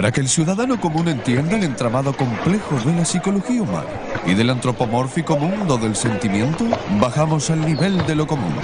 [0.00, 3.90] Para que el ciudadano común entienda el entramado complejo de la psicología humana
[4.24, 6.64] y del antropomórfico mundo del sentimiento,
[6.98, 8.54] bajamos al nivel de lo común.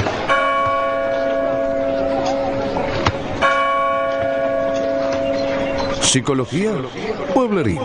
[6.00, 6.72] Psicología
[7.34, 7.82] pueblerina.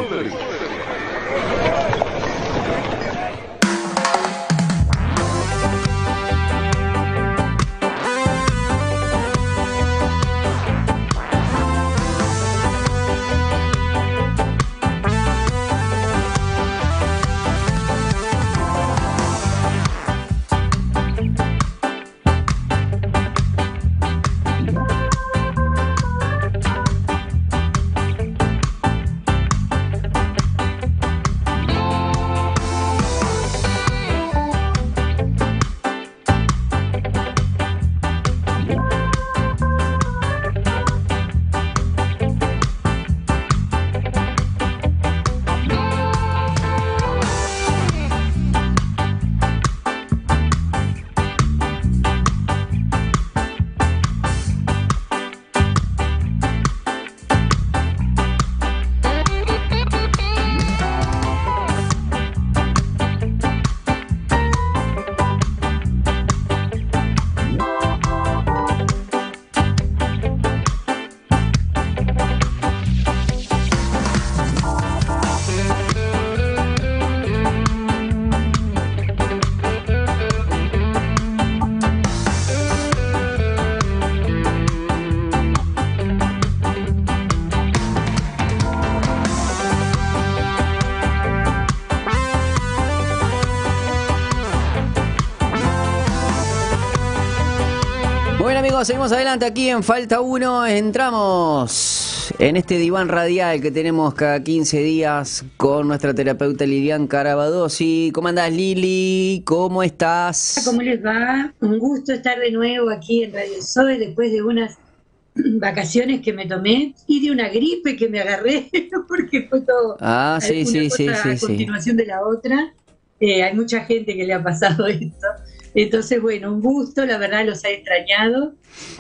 [98.82, 100.66] Amigos, seguimos adelante aquí en Falta 1.
[100.66, 108.12] Entramos en este diván radial que tenemos cada 15 días con nuestra terapeuta Lilian Carabadosi.
[108.12, 109.44] ¿Cómo andás Lili?
[109.46, 110.64] ¿Cómo estás?
[110.66, 111.54] ¿Cómo les va?
[111.60, 114.80] Un gusto estar de nuevo aquí en Radio Soy después de unas
[115.36, 118.72] vacaciones que me tomé y de una gripe que me agarré
[119.08, 121.46] porque fue todo Ah, sí, sí, sí, a sí.
[121.46, 122.74] continuación de la otra.
[123.20, 125.28] Eh, hay mucha gente que le ha pasado esto.
[125.74, 128.54] Entonces, bueno, un gusto, la verdad los he extrañado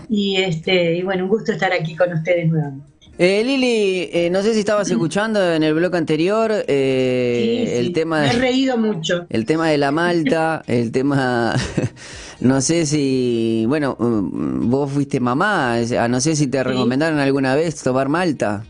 [0.10, 2.92] y este y bueno, un gusto estar aquí con ustedes nuevamente.
[3.18, 7.94] Eh, Lili, eh, no sé si estabas escuchando en el bloque anterior eh, Sí, el
[7.94, 9.28] tema me he de, reído mucho.
[9.30, 11.54] el tema de la malta, el tema,
[12.40, 17.54] no sé si, bueno, mm, vos fuiste mamá, ah, no sé si te recomendaron alguna
[17.54, 18.64] vez tomar malta.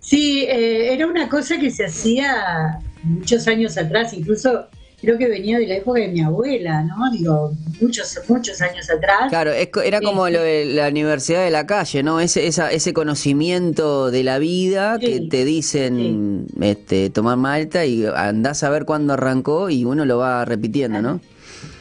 [0.00, 4.66] Sí, eh, era una cosa que se hacía muchos años atrás, incluso
[5.02, 7.10] creo que venía de la época de mi abuela, ¿no?
[7.10, 9.28] Digo, muchos, muchos años atrás.
[9.28, 10.32] Claro, es era como Sí.
[10.32, 12.20] lo de la universidad de la calle, ¿no?
[12.20, 18.62] Ese, esa, ese conocimiento de la vida que te dicen este, tomar malta y andás
[18.62, 21.20] a ver cuándo arrancó y uno lo va repitiendo, ¿no?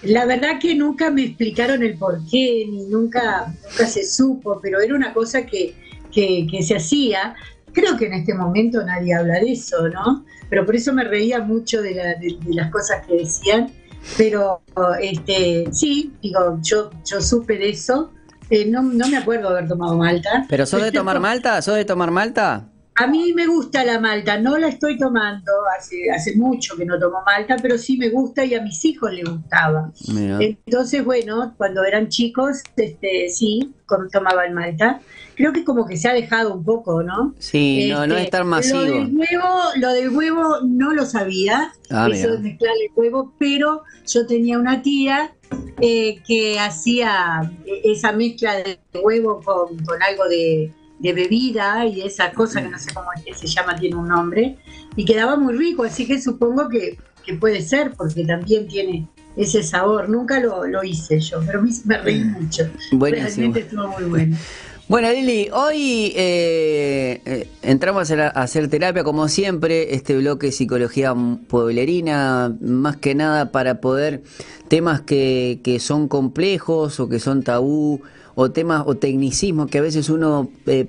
[0.02, 4.80] La verdad que nunca me explicaron el por qué, ni nunca, nunca se supo, pero
[4.80, 5.76] era una cosa que,
[6.12, 7.36] que, que se hacía.
[7.74, 10.26] Creo que en este momento nadie habla de eso, ¿no?
[10.50, 13.72] Pero por eso me reía mucho de, la- de- de las cosas que decían.
[14.18, 14.62] Pero
[15.00, 18.12] este, sí, digo, yo, yo supe de eso.
[18.50, 20.46] Eh, no, no me acuerdo haber tomado malta.
[20.50, 21.62] ¿Pero sos de tomar malta?
[21.62, 22.68] ¿Sos de tomar malta?
[22.96, 27.00] A mí me gusta la malta, no la estoy tomando, hace, hace mucho que no
[27.00, 29.92] tomo malta, pero sí me gusta y a mis hijos les gustaba.
[30.14, 30.38] Mira.
[30.42, 33.74] Entonces, bueno, cuando eran chicos, este, sí,
[34.12, 35.00] tomaban malta.
[35.36, 37.34] Creo que como que se ha dejado un poco, ¿no?
[37.40, 38.80] Sí, no, no es Este, tan masivo.
[38.82, 42.32] Lo del huevo, lo del huevo no lo sabía, Ah, eso mira.
[42.34, 45.34] de mezclar el huevo, pero yo tenía una tía
[45.80, 52.02] eh, que hacía eh, esa mezcla de huevo con, con algo de, de bebida y
[52.02, 54.58] esa cosa que no sé cómo es que se llama, tiene un nombre,
[54.96, 59.64] y quedaba muy rico, así que supongo que, que puede ser, porque también tiene ese
[59.64, 60.10] sabor.
[60.10, 62.70] Nunca lo, lo hice yo, pero me, me reí mucho.
[62.92, 63.28] Buenísimo.
[63.28, 64.38] Realmente estuvo muy bueno.
[64.88, 70.52] Bueno, Lili, hoy eh, eh, entramos a hacer, a hacer terapia, como siempre, este bloque
[70.52, 71.16] Psicología
[71.48, 74.22] Pueblerina, más que nada para poder
[74.68, 78.02] temas que, que son complejos o que son tabú,
[78.36, 80.88] o temas o tecnicismos que a veces uno eh,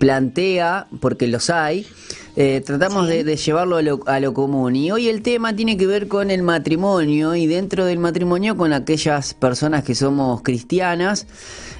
[0.00, 1.86] plantea, porque los hay,
[2.34, 4.74] eh, tratamos de, de llevarlo a lo, a lo común.
[4.74, 8.72] Y hoy el tema tiene que ver con el matrimonio y dentro del matrimonio con
[8.72, 11.26] aquellas personas que somos cristianas,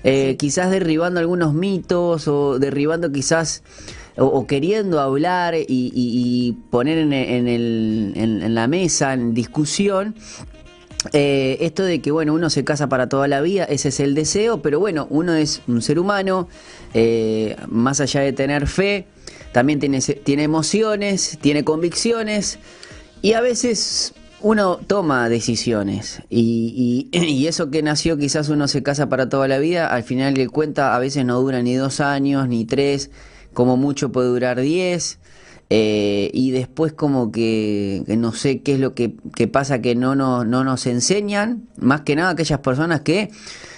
[0.05, 3.63] eh, quizás derribando algunos mitos o derribando quizás
[4.19, 9.15] o, o queriendo hablar y, y- y poner en, en el- en- en la mesa,
[9.15, 10.15] en discusión,
[11.13, 14.15] eh, esto de que bueno uno se casa para toda la vida ese es el
[14.15, 16.47] deseo pero bueno uno es un ser humano
[16.93, 19.07] eh, más allá de tener fe
[19.53, 22.59] también tiene, tiene emociones, tiene convicciones
[23.23, 27.09] y a veces uno toma decisiones y,
[27.47, 30.95] eso que nació quizás uno se casa para toda la vida, al final le cuenta
[30.95, 33.11] a veces no dura ni dos años ni tres,
[33.53, 35.19] como mucho puede durar diez.
[35.71, 39.11] Eh, y después como que, no sé qué es lo que,
[39.51, 43.31] pasa que no nos, no nos enseñan, más que nada aquellas personas que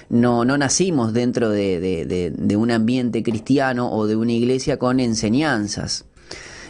[0.09, 6.06] no, no nacimos dentro de, de un ambiente cristiano o de una iglesia con enseñanzas.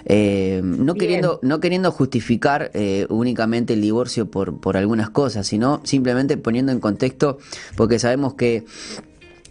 [0.04, 5.80] Eh, no, queriendo, no queriendo justificar eh, únicamente el divorcio por, por algunas cosas, sino
[5.84, 7.38] simplemente poniendo en contexto,
[7.76, 8.64] porque sabemos que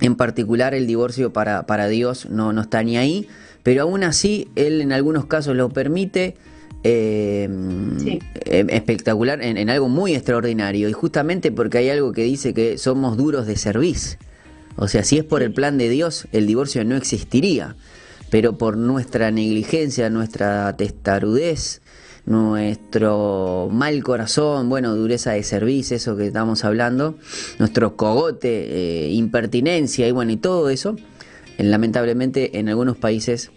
[0.01, 3.27] en particular el divorcio para, para Dios no, no está ni ahí,
[3.63, 6.35] pero aún así Él en algunos casos lo permite.
[6.83, 10.89] Eh, em, espectacular en, en, algo muy extraordinario.
[10.89, 14.17] Y justamente porque hay algo que dice que somos duros de servicio.
[14.77, 17.75] O sea si es por el plan de Dios el divorcio no existiría.
[18.31, 21.81] Pero por nuestra negligencia, nuestra testarudez,
[22.25, 27.15] nuestro mal corazón, bueno, dureza de servicio, eso que estamos hablando,
[27.59, 30.95] nuestro cogote, eh, impertinencia y bueno, y todo eso,
[31.57, 33.51] lamentablemente en algunos países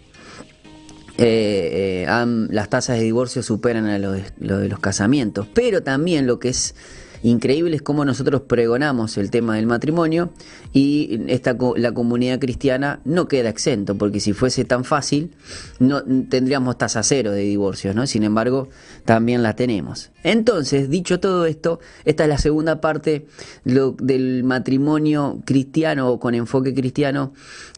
[1.17, 6.39] eh, eh, las tasas de divorcio superan a lo de los casamientos, pero también lo
[6.39, 6.75] que es
[7.23, 10.29] increíble es cómo nosotros pregonamos el tema del matrimonio
[10.73, 15.31] y esta, la comunidad cristiana no queda exento, porque si fuese tan fácil,
[15.79, 18.05] no tendríamos tasa cero de divorcios, ¿no?
[18.05, 18.69] Sin embargo,
[19.05, 20.11] también la tenemos.
[20.23, 23.27] Entonces, dicho todo esto, esta es la segunda parte
[23.63, 27.33] del matrimonio cristiano o con enfoque cristiano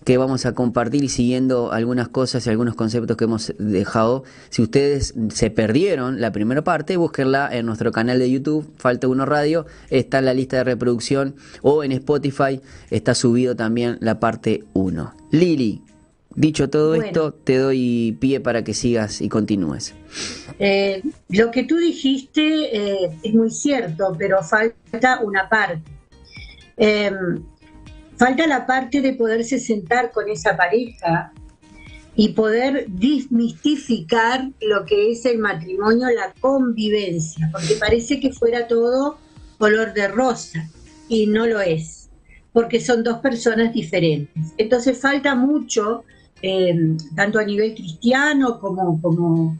[0.07, 4.23] que vamos a compartir y siguiendo algunas cosas y algunos conceptos que hemos dejado.
[4.47, 9.25] Si ustedes se perdieron la primera parte, búsquenla en nuestro canal de YouTube, Falta Uno
[9.25, 14.63] Radio, está en la lista de reproducción o en Spotify está subido también la parte
[14.71, 15.13] 1.
[15.31, 15.81] Lili,
[16.33, 19.93] dicho todo esto, te doy pie para que sigas y continúes.
[20.57, 25.81] Eh, lo que tú dijiste eh, es muy cierto, pero falta una parte.
[26.77, 27.43] Em,
[28.17, 31.31] Falta la parte de poderse sentar con esa pareja
[32.15, 39.19] y poder desmistificar lo que es el matrimonio, la convivencia, porque parece que fuera todo
[39.59, 40.67] color de rosa
[41.07, 42.09] y no lo es,
[42.53, 44.53] porque son dos personas diferentes.
[44.57, 46.03] Entonces falta mucho,
[46.41, 49.59] em, tanto a nivel cristiano como, como,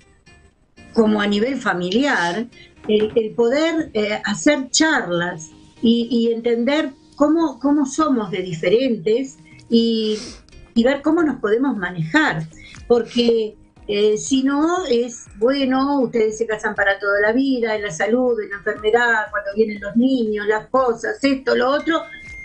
[0.94, 2.48] como a nivel familiar,
[2.88, 5.52] el, poder eh, hacer charlas
[5.84, 9.38] y, y entender cómo, cómo somos de diferentes
[9.70, 10.18] y,
[10.76, 12.48] ver cómo nos podemos manejar.
[12.88, 17.92] Porque eh, si no, es bueno, ustedes se casan para toda la vida, en la
[17.92, 22.04] salud, en la enfermedad, cuando vienen los niños, las cosas, esto, lo otro,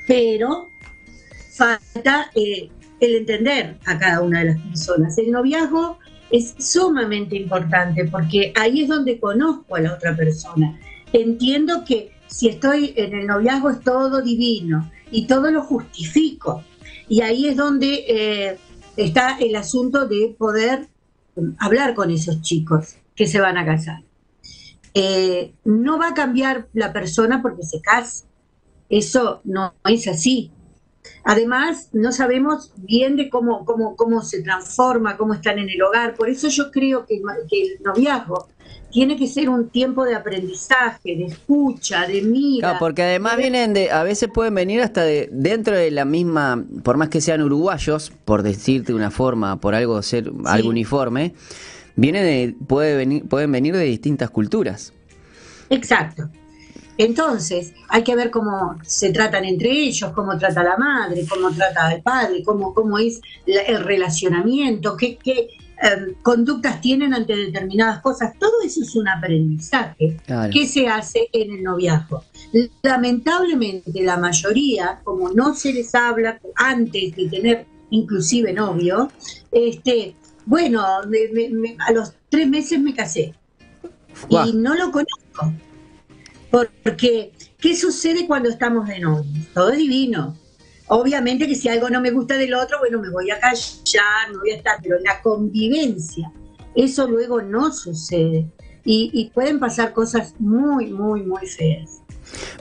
[0.09, 0.71] pero
[1.53, 2.71] falta eh,
[3.01, 5.19] el entender a cada una de las personas.
[5.19, 5.99] El noviazgo
[6.31, 10.81] es sumamente importante porque ahí es donde conozco a la otra persona.
[11.13, 16.65] Entiendo que si estoy en el noviazgo es todo divino y todo lo justifico.
[17.09, 18.59] Y ahí es donde eh,
[18.97, 20.89] está el asunto de poder
[21.59, 24.03] hablar con esos chicos que se van a casar.
[24.95, 28.25] Eh, no va a cambiar la persona porque se casa.
[28.89, 30.51] Eso no es así.
[31.25, 36.15] Además, no sabemos bien de cómo, cómo, cómo se transforma, cómo están en el hogar.
[36.15, 38.49] Por eso yo creo que, que el noviazgo
[38.93, 42.79] tiene que ser un tiempo de aprendizaje, de escucha, de mira.
[42.79, 46.99] porque además vienen de, a veces pueden venir hasta de dentro de la misma, por
[46.99, 51.35] más que sean uruguayos, por decirte una forma, por algo ser algo uniforme,
[51.97, 54.93] vienen de, puede venir, pueden venir de distintas culturas.
[55.71, 56.29] Exacto.
[56.99, 61.93] Entonces, hay que ver cómo se tratan entre ellos, cómo trata la madre, cómo trata
[61.93, 65.49] el padre, cómo, cómo es el relacionamiento, qué, qué,
[65.85, 68.39] Em, conductas tienen ante determinadas cosas.
[68.39, 70.17] Todo eso es un aprendizaje
[70.53, 72.23] que se hace en el noviazgo.
[72.83, 79.11] Lamentablemente la mayoría, como no se les habla antes de tener inclusive novio,
[79.51, 80.15] este,
[80.47, 83.35] bueno, a los tres meses me casé
[84.29, 85.53] y no lo conozco.
[86.49, 89.33] Porque, ¿qué sucede cuando estamos de novio?
[89.53, 90.37] Todo es divino
[90.89, 94.39] Obviamente que si algo no me gusta del otro, bueno, me voy a callar, me
[94.39, 96.31] voy a estar, pero la convivencia,
[96.75, 98.47] eso luego no sucede.
[98.85, 102.01] Y, pueden pasar cosas muy, muy, muy feas.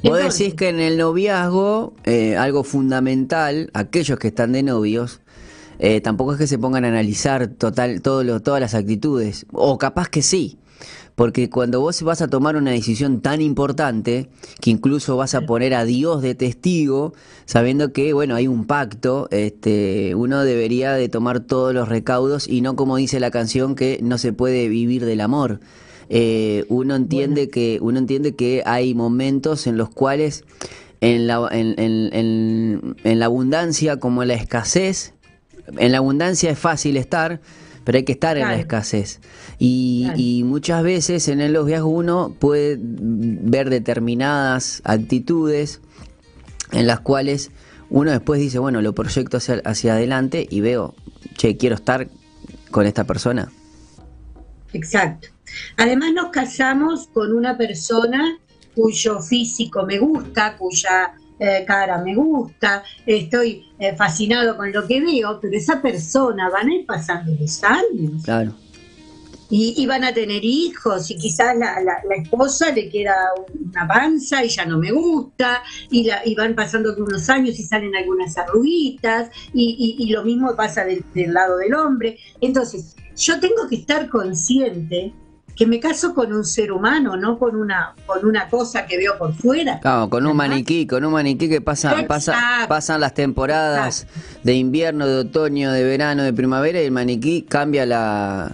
[0.04, 5.22] Vos decís que en el noviazgo, eh, algo fundamental, aquellos que están de novios,
[5.80, 9.80] eh, tampoco es que se pongan a analizar total, todo lo, todas las actitudes, o
[9.80, 10.60] capaz que sí,
[11.22, 15.75] porque cuando vos vas a tomar una decisión tan importante, que incluso vas a poner
[15.75, 17.13] a Dios de testigo,
[17.46, 22.62] sabiendo que, bueno, hay un pacto, este, uno debería de tomar todos los recaudos y
[22.62, 25.60] no como dice la canción que no se puede vivir del amor.
[26.10, 30.44] Eh, uno entiende que uno entiende que hay momentos en los cuales
[31.01, 35.13] en la, en, en, en la abundancia como en la escasez
[35.78, 37.40] en la abundancia es fácil estar
[37.84, 39.20] pero hay que estar en la escasez.
[39.63, 45.82] Y, muchas veces en los viajes uno puede ver determinadas actitudes
[46.72, 47.51] en las cuales
[47.91, 50.96] uno después dice, bueno, lo proyecto hacia, hacia adelante y veo,
[51.38, 52.08] che, quiero estar
[52.72, 53.51] con esta persona.
[54.74, 55.27] Exacto.
[55.77, 58.39] Además nos casamos con una persona
[58.74, 65.01] cuyo físico me gusta, cuya eh, cara me gusta, estoy eh, fascinado con lo que
[65.01, 68.24] veo, pero esa persona van a ir pasando los años.
[68.24, 68.56] Claro.
[69.53, 73.13] Y, van a tener hijos y quizás la, la, esposa le queda
[73.53, 77.63] una panza y ya no me gusta y, la, y van pasando unos años y
[77.63, 82.17] salen algunas arruguitas y, y, lo mismo pasa del, del lado del hombre.
[82.39, 85.13] Entonces, yo tengo que estar consciente
[85.55, 89.17] que me caso con un ser humano, no con una, con una cosa que veo
[89.17, 89.79] por fuera.
[89.79, 94.08] Claro, con un maniquí, con un maniquí que pasa, pasa, pasan las temporadas
[94.43, 98.51] de invierno, de otoño, de verano, de primavera y el maniquí cambia la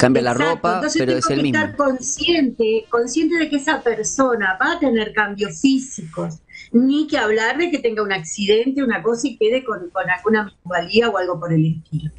[0.00, 1.58] cambia la ropa, pero es el mismo.
[1.58, 6.38] Estar consciente, consciente de que esa persona va a tener cambios físicos,
[6.72, 10.44] ni que hablar de que tenga un accidente, una cosa y quede con, con alguna
[10.44, 12.10] minusvalía o algo por el estilo.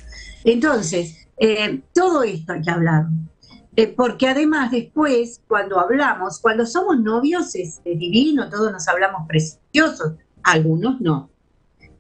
[0.44, 3.06] Entonces, eh, todo esto hay que hablar.
[3.76, 10.14] Eh, porque además después, cuando hablamos, cuando somos novios es, divino, todos nos hablamos preciosos,
[10.44, 11.30] algunos no.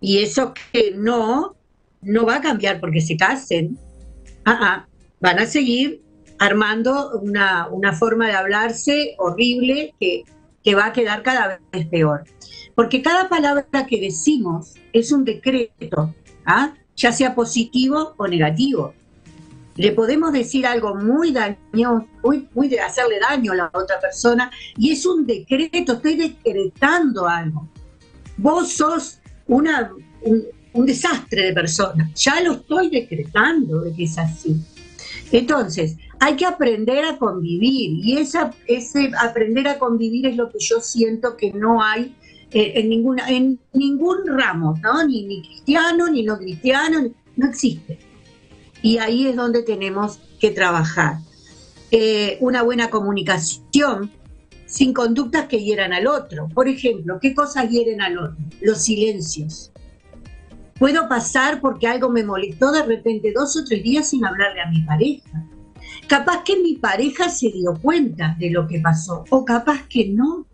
[0.02, 1.56] Y eso que no,
[2.02, 3.78] no va a cambiar porque se casen.
[4.44, 4.88] Ah, ah,
[5.22, 6.02] van a seguir
[6.40, 10.24] armando una, una forma de hablarse horrible que,
[10.64, 12.24] que va a quedar cada vez peor.
[12.76, 16.14] Porque cada palabra que decimos es un decreto,
[16.46, 16.74] ¿ah?
[16.96, 18.94] ya sea positivo o negativo
[19.82, 24.52] le podemos decir algo muy dañoso, muy, muy de hacerle daño a la otra persona,
[24.78, 27.68] y es un decreto, estoy decretando algo.
[28.38, 34.56] Vos sos una, un, desastre de persona, ya lo estoy decretando de que es así.
[35.32, 40.60] Entonces, hay que aprender a convivir, y esa, ese aprender a convivir es lo que
[40.60, 42.16] yo siento que no hay
[42.52, 45.06] eh, en, ninguna, en ningún ramo, ¿no?
[45.08, 47.98] Ni, ni cristiano, ni no cristiano, no existe
[48.82, 51.18] y ahí es donde tenemos que trabajar.
[51.92, 54.12] Eh, una buena comunicación
[54.66, 56.48] sin conductas que hieran al otro.
[56.54, 58.38] Por ejemplo, ¿qué cosas hieren al otro?
[58.62, 59.71] Los silencios.
[60.82, 64.72] Puedo pasar porque algo me molestó de repente dos o tres días sin hablarle a
[64.72, 65.46] mi pareja.
[66.08, 70.48] Capaz que mi pareja se dio cuenta de lo que pasó o capaz que no.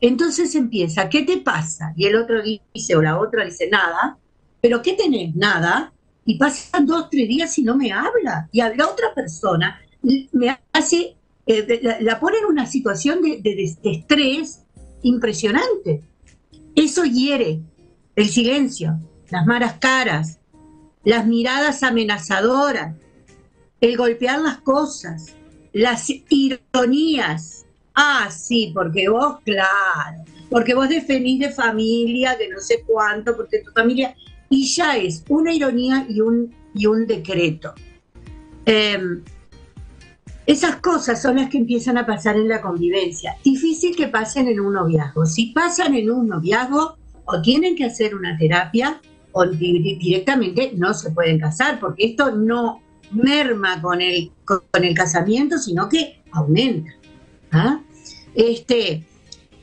[0.00, 1.94] Entonces empieza, ¿qué te pasa?
[1.96, 4.18] Y el otro dice, o la otra dice, nada.
[4.60, 5.34] ¿Pero qué tenés?
[5.34, 5.92] Nada
[6.24, 8.48] y pasan dos, tres días y no me habla.
[8.52, 9.80] Y a la otra persona
[10.30, 14.62] me hace, eh, la, pone en una situación de, estrés
[15.02, 16.04] impresionante.
[16.76, 17.58] Eso hiere
[18.14, 19.00] el silencio,
[19.32, 20.38] las malas caras,
[21.04, 22.94] las miradas amenazadoras,
[23.80, 25.34] el golpear las cosas,
[25.72, 27.64] las ironías.
[27.94, 33.60] Ah, sí, porque vos, claro, porque vos defendís de familia, de no sé cuánto, porque
[33.60, 34.14] tu familia
[34.50, 37.72] y ya es una ironía y un, y un decreto.
[38.66, 39.22] Em,
[40.44, 43.36] esas cosas son las que empiezan a pasar en la convivencia.
[43.42, 45.24] Difícil que pasen en un noviazgo.
[45.24, 49.00] Si pasan en un noviazgo, o tienen que hacer una terapia,
[49.32, 55.58] o directamente no se pueden casar, porque esto no merma con el, con el casamiento,
[55.58, 56.90] sino que aumenta.
[57.52, 57.80] ¿ah?
[58.34, 59.04] Este,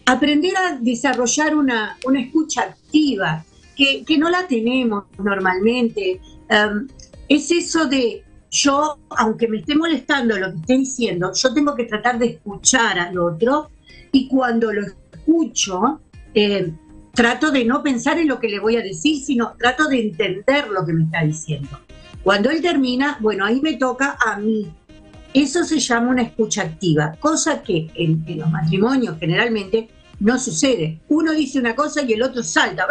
[0.05, 3.43] aprender a desarrollar una, una escucha activa,
[3.75, 6.19] que, no la tenemos normalmente.
[6.49, 6.87] Em,
[7.27, 11.85] es eso de yo, aunque me esté molestando lo que esté diciendo, yo tengo que
[11.85, 13.69] tratar de escuchar al otro
[14.11, 16.01] y cuando lo escucho,
[16.33, 16.75] em,
[17.19, 20.69] trato de no pensar en lo que le voy a decir, sino trato de entender
[20.69, 21.77] lo que me está diciendo.
[22.23, 24.71] Cuando él termina, bueno, ahí me toca a mí.
[25.33, 29.89] Eso se llama una escucha activa, cosa que en los matrimonios generalmente
[30.21, 31.01] no sucede.
[31.09, 32.87] Uno dice una cosa y el otro salta.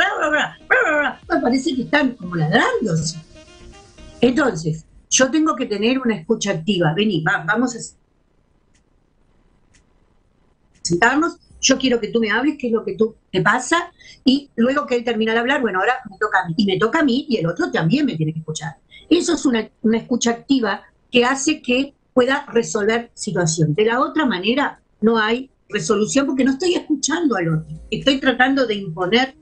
[1.43, 3.19] parece que están como ladrándose.
[4.21, 6.93] Entonces, yo tengo que tener una escucha activa.
[6.95, 7.79] Vení, vamos a
[10.83, 11.39] sentarnos.
[11.61, 13.93] Yo quiero que tú me hables, qué es lo que tú te pasa.
[14.25, 16.55] Y luego que él termina de hablar, bueno, ahora me toca a mí.
[16.57, 18.77] Y me toca a mí y el otro también me tiene que escuchar.
[19.09, 23.75] Eso es una, una escucha activa que hace que pueda resolver situación.
[23.75, 27.79] De la otra manera, no hay resolución porque no estoy escuchando al otro.
[27.91, 29.35] Estoy tratando de imponer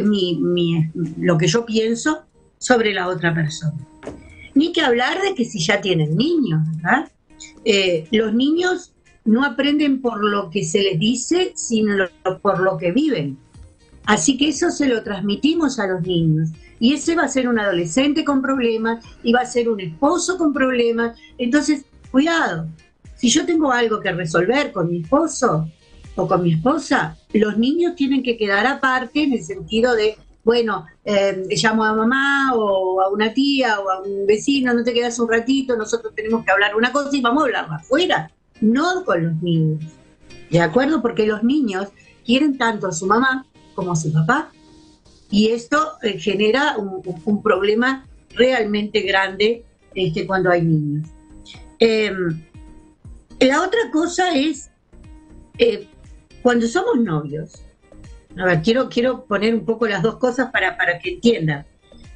[0.00, 2.22] mi, lo que yo pienso
[2.58, 3.86] sobre la otra persona.
[4.54, 7.10] Ni que hablar de que si ya tienen niños, ¿verdad?
[7.64, 8.91] Eh, los niños
[9.24, 12.06] no aprenden por lo que se les dice, sino
[12.40, 13.38] por lo que viven.
[14.04, 16.50] Así que eso se lo transmitimos a los niños.
[16.80, 20.36] Y ese va a ser un adolescente con problemas y va a ser un esposo
[20.36, 21.16] con problemas.
[21.38, 22.66] Entonces, cuidado.
[23.16, 25.68] Si yo tengo algo que resolver con mi esposo
[26.16, 30.86] o con mi esposa, los niños tienen que quedar aparte en el sentido de, bueno,
[31.04, 35.18] eh, llamo a mamá o a una tía o a un vecino, no te quedas
[35.20, 39.24] un ratito, nosotros tenemos que hablar una cosa y vamos a hablar afuera, no con
[39.24, 39.84] los niños.
[40.50, 41.02] ¿De acuerdo?
[41.02, 41.88] Porque los niños
[42.24, 44.50] quieren tanto a su mamá como a su papá
[45.30, 49.64] y esto eh, genera un, problema realmente grande
[49.94, 51.08] este, cuando hay niños.
[51.78, 52.42] Em,
[53.40, 54.70] la otra cosa es,
[55.58, 55.88] eh,
[56.42, 57.64] cuando somos novios,
[58.38, 61.66] a ver, quiero, quiero poner un poco las dos cosas para, para que entiendan.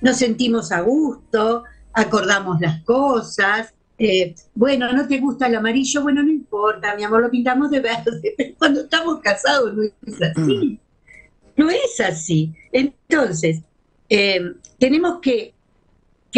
[0.02, 3.72] Nos sentimos a gusto, acordamos las cosas.
[3.98, 6.02] Eh, bueno, ¿no te gusta el amarillo?
[6.02, 8.34] Bueno, no importa, mi amor, lo pintamos de verde.
[8.36, 10.80] Pero cuando estamos casados no es así.
[11.56, 12.54] No es así.
[12.72, 13.60] Entonces,
[14.08, 15.54] eh, tenemos que,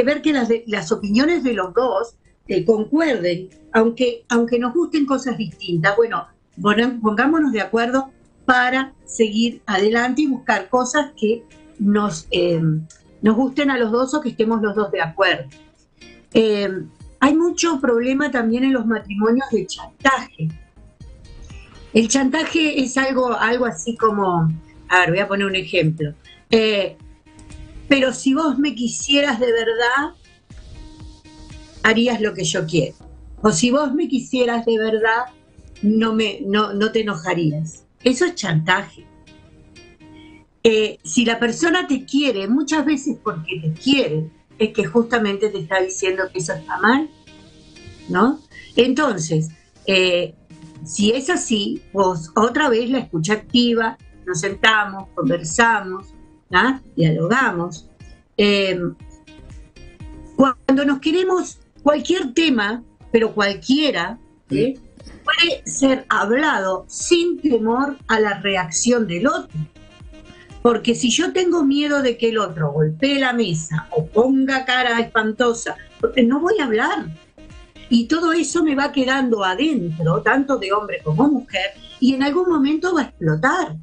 [0.05, 2.15] ver que las, las, opiniones de los dos
[2.47, 5.97] eh, concuerden, aunque, aunque nos gusten cosas distintas.
[5.97, 6.29] Bueno,
[7.03, 8.11] pongámonos de acuerdo
[8.45, 11.43] para seguir adelante y buscar cosas que
[11.81, 12.29] nos,
[13.21, 15.49] nos gusten a los dos o que estemos los dos de acuerdo.
[17.21, 20.49] Hay mucho problema también en los matrimonios de chantaje.
[21.93, 24.49] El chantaje es algo, algo así como
[24.89, 26.15] a ver, voy a poner un ejemplo.
[26.51, 26.97] Eh,
[27.89, 30.15] pero si vos me quisieras de verdad,
[31.83, 32.97] harías lo que yo quiero.
[33.43, 35.27] O si vos me quisieras de verdad,
[35.83, 37.85] no, me, no, no te enojarías.
[38.03, 39.07] Eso es chantaje.
[40.65, 45.59] Eh, si la persona te quiere, muchas veces porque te quiere, es que justamente te
[45.59, 47.09] está diciendo que eso está mal,
[48.09, 48.41] ¿no?
[48.77, 49.51] Entonces,
[49.87, 50.35] eh,
[50.85, 56.07] si es así, vos otra vez la escucha activa, nos sentamos, conversamos,
[56.95, 57.89] dialogamos.
[58.37, 58.81] Eh,
[60.37, 64.19] cuando nos queremos, cualquier tema, pero cualquiera,
[64.49, 69.59] puede ser hablado sin temor a la reacción del otro.
[70.63, 74.99] Porque si yo tengo miedo de que el otro golpee la mesa o ponga cara
[75.01, 75.77] espantosa,
[76.25, 77.07] no voy a hablar.
[77.91, 82.49] Y todo eso me va quedando adentro, tanto de hombre como mujer, y en algún
[82.49, 83.77] momento va a explotar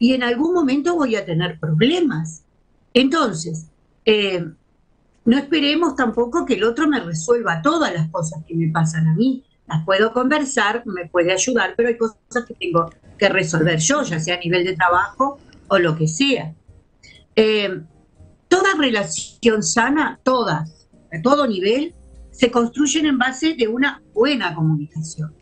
[0.00, 2.42] y en algún momento voy a tener problemas.
[2.94, 3.66] Entonces,
[4.04, 4.44] eh,
[5.26, 9.14] no esperemos tampoco que el otro me resuelva todas las cosas que me pasan a
[9.14, 9.44] mí.
[9.68, 14.18] Las puedo conversar, me puede ayudar, pero hay cosas que tengo que resolver yo, ya
[14.18, 15.38] sea a nivel de trabajo
[15.70, 16.54] o lo que sea.
[17.34, 17.80] Eh,
[18.48, 21.94] toda relación sana, todas, a todo nivel,
[22.30, 25.32] se construyen en base de una buena comunicación.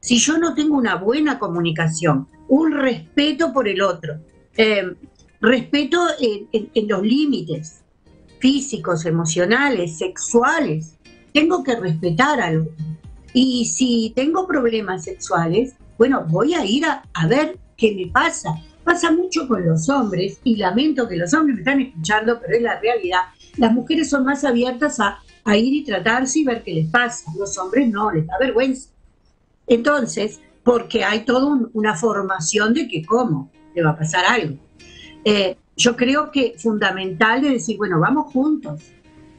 [0.00, 4.20] Si yo no tengo una buena comunicación, un respeto por el otro,
[4.56, 4.94] eh,
[5.40, 7.82] respeto en, los límites
[8.38, 10.96] físicos, emocionales, sexuales.
[11.32, 12.84] Tengo que respetar al otro.
[13.32, 18.50] Y si tengo problemas sexuales, bueno, voy a ir a, ver qué me pasa.
[18.84, 22.62] Pasa mucho con los hombres, y lamento que los hombres me están escuchando, pero es
[22.62, 23.20] la realidad.
[23.56, 25.20] Las mujeres son más abiertas a,
[25.56, 27.30] ir y tratarse y ver qué les pasa.
[27.38, 28.88] Los hombres no, les da vergüenza.
[29.66, 34.56] Entonces, porque hay toda una formación de que cómo le va a pasar algo.
[35.24, 38.80] Eh, yo creo que fundamental es decir, bueno, vamos juntos,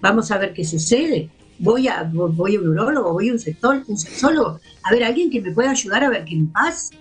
[0.01, 1.29] vamos a ver qué sucede.
[1.57, 5.29] Voy a, voy a un neurólogo, voy a un, sector, un sexólogo, a ver, alguien
[5.29, 6.93] que me pueda ayudar a ver qué me pasa,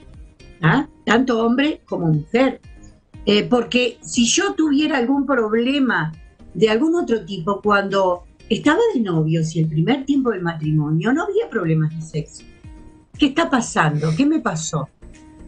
[1.05, 2.61] tanto hombre como mujer.
[3.27, 6.13] Eh, porque si yo tuviera algún problema
[6.53, 11.25] de algún otro tipo cuando estaba de novios y el primer tiempo del matrimonio, no
[11.25, 12.45] había problemas de sexo.
[13.19, 14.11] ¿Qué está pasando?
[14.17, 14.89] ¿Qué me pasó?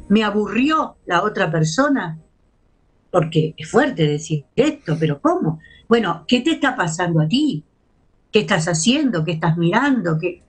[0.09, 2.19] ¿Me aburrió la otra persona?
[3.11, 5.61] Porque es fuerte decir esto, pero ¿cómo?
[5.89, 7.65] Bueno, ¿qué te está pasando a ti?
[8.33, 9.25] ¿Qué estás haciendo?
[9.25, 10.19] ¿Qué estás mirando?
[10.19, 10.43] ¿Qué...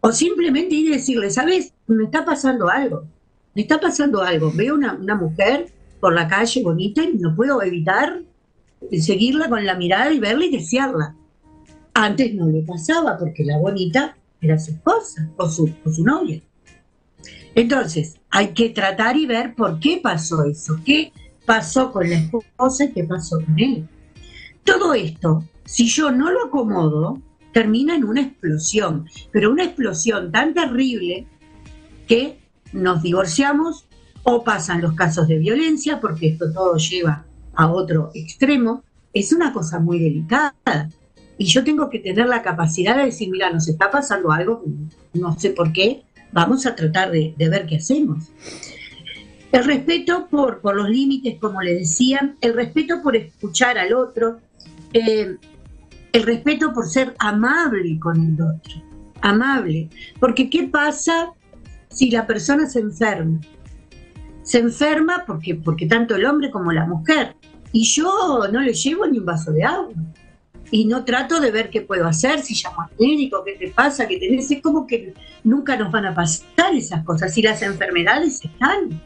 [0.00, 1.72] O simplemente ir y decirle, ¿sabes?
[1.86, 3.06] Me está pasando algo.
[3.56, 4.52] Me está pasando algo.
[4.54, 8.22] Veo una, una mujer por la calle bonita y no puedo evitar
[9.00, 11.16] seguirla con la mirada y verla y desearla.
[11.94, 16.42] Antes no le pasaba porque la bonita era su esposa o su, o su novia.
[17.54, 21.10] Entonces, hay que tratar y ver por qué pasó eso, qué
[21.46, 23.88] pasó con la esposa y qué pasó con él.
[24.64, 27.22] Todo esto, si yo no lo acomodo,
[27.54, 31.26] termina en una explosión, pero una explosión tan terrible
[32.06, 33.86] que nos divorciamos
[34.22, 37.24] o pasan los casos de violencia, porque esto todo lleva
[37.54, 40.90] a otro extremo, es una cosa muy delicada.
[41.38, 44.64] Y yo tengo que tener la capacidad de decir, mira, nos está pasando algo,
[45.14, 46.02] no sé por qué,
[46.32, 48.24] vamos a tratar de, ver qué hacemos.
[49.52, 54.40] El respeto por, por los límites, como le decían, el respeto por escuchar al otro,
[54.92, 55.36] eh,
[56.12, 58.82] el respeto por ser amable con el otro,
[59.20, 59.88] amable.
[60.18, 61.30] Porque ¿qué pasa
[61.88, 63.40] si la persona se enferma?
[64.42, 67.34] Se enferma porque, porque tanto el hombre como la mujer.
[67.72, 69.94] Y yo no le llevo ni un vaso de agua.
[70.70, 74.06] Y no trato de ver qué puedo hacer, si llamo al médico, qué te pasa,
[74.08, 74.50] qué tenés.
[74.50, 77.36] Es como que nunca nos van a pasar esas cosas.
[77.38, 79.00] Y las enfermedades están.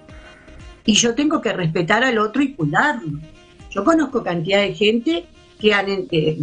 [0.84, 3.20] Y yo tengo que respetar al otro y cuidarlo.
[3.70, 5.26] Yo conozco cantidad de gente
[5.58, 6.38] que han, eh,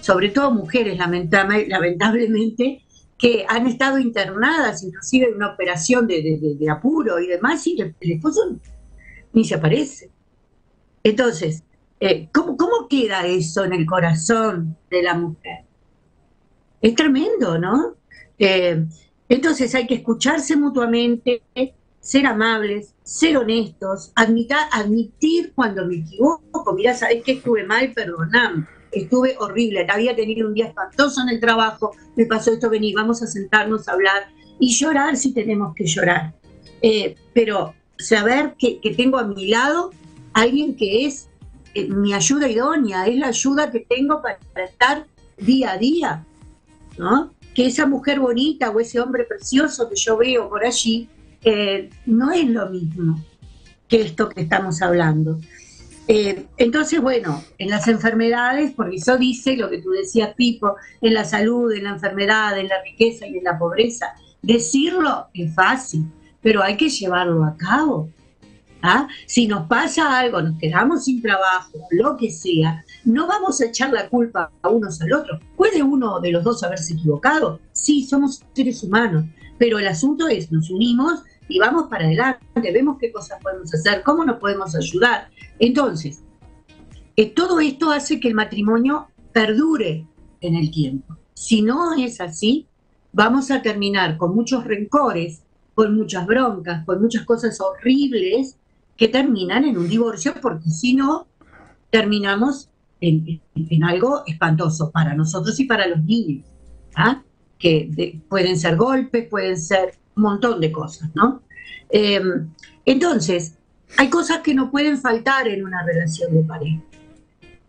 [0.00, 2.83] sobre todo mujeres lamentablemente,
[3.24, 8.58] que han estado internadas, inclusive en una operación de, apuro y demás, y el, esposo
[9.32, 10.10] ni se aparece.
[11.02, 11.62] Entonces,
[12.00, 15.64] eh, ¿cómo, queda eso en el corazón de la mujer?
[16.82, 17.94] Es tremendo, ¿no?
[18.38, 18.84] Eh,
[19.30, 21.40] entonces hay que escucharse mutuamente,
[22.00, 29.36] ser amables, ser honestos, admitir cuando me equivoco, mira, sabes que estuve mal, perdoname estuve
[29.38, 33.26] horrible, había tenido un día espantoso en el trabajo, me pasó esto, vení, vamos a
[33.26, 34.28] sentarnos a hablar
[34.58, 36.34] y llorar si tenemos que llorar.
[36.82, 39.90] Eh, pero saber que, tengo a mi lado
[40.32, 41.28] alguien que es
[41.74, 45.06] eh, mi ayuda idónea, es la ayuda que tengo para, estar
[45.38, 46.24] día a día,
[46.98, 47.32] ¿no?
[47.54, 51.08] Que esa mujer bonita o ese hombre precioso que yo veo por allí
[51.42, 53.22] eh, no es lo mismo
[53.88, 55.38] que esto que estamos hablando.
[56.06, 61.14] Eh, entonces, bueno, en las enfermedades, porque eso dice lo que tú decías, Pipo, en
[61.14, 64.14] la salud, en la enfermedad, en la riqueza y en la pobreza.
[64.42, 66.04] Decirlo es fácil,
[66.42, 68.10] pero hay que llevarlo a cabo.
[68.82, 69.08] ¿ah?
[69.26, 73.90] Si nos pasa algo, nos quedamos sin trabajo, lo que sea, no vamos a echar
[73.90, 75.40] la culpa a unos al otro.
[75.56, 77.60] ¿Puede uno de los dos haberse equivocado?
[77.72, 79.24] Sí, somos seres humanos,
[79.56, 84.02] pero el asunto es, nos unimos y vamos para adelante, vemos qué cosas podemos hacer,
[84.02, 85.28] cómo nos podemos ayudar.
[85.58, 86.22] Entonces,
[87.16, 90.06] eh, todo esto hace que el matrimonio perdure
[90.40, 91.16] en el tiempo.
[91.34, 92.66] Si no es así,
[93.12, 95.42] vamos a terminar con muchos rencores,
[95.74, 98.56] con muchas broncas, con muchas cosas horribles
[98.96, 101.26] que terminan en un divorcio, porque si no,
[101.90, 103.40] terminamos en,
[103.84, 106.44] algo espantoso para nosotros y para los niños,
[106.96, 107.22] ¿ah?
[107.58, 111.42] que pueden ser golpes, pueden ser montón de cosas, ¿no?
[111.90, 112.22] Eh,
[112.84, 113.54] entonces,
[113.96, 116.80] hay cosas que no pueden faltar en una relación de pareja.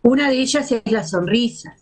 [0.01, 1.75] Una de ellas es la sonrisa.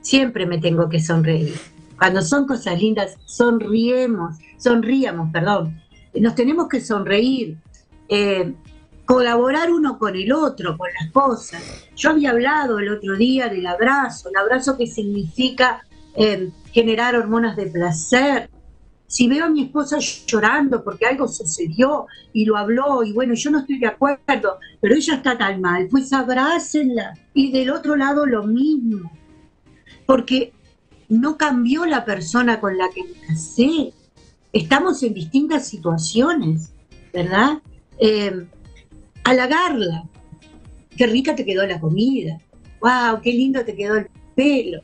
[0.00, 1.54] Siempre me tengo que sonreír.
[1.98, 5.80] Cuando son cosas lindas, sonriemos, sonríamos, perdón.
[6.14, 7.56] Nos tenemos que sonreír,
[8.08, 8.54] eh,
[9.04, 11.62] colaborar uno con el otro, con las cosas.
[11.96, 15.82] Yo había hablado el otro día del abrazo, el abrazo que significa
[16.14, 18.50] eh, generar hormonas de placer,
[19.08, 23.50] si veo a mi esposa llorando porque algo sucedió y lo habló y bueno, yo
[23.50, 27.14] no estoy de acuerdo, pero ella está tan mal, pues abrácenla.
[27.32, 29.10] Y del otro lado lo mismo,
[30.04, 30.52] porque
[31.08, 33.94] no cambió la persona con la que me casé.
[34.52, 36.74] Estamos en distintas situaciones,
[37.12, 37.62] ¿verdad?
[37.98, 38.46] Eh,
[39.24, 40.04] halagarla.
[40.98, 42.38] Qué rica te quedó la comida.
[42.82, 43.22] ¡Wow!
[43.22, 44.82] ¡Qué lindo te quedó el pelo!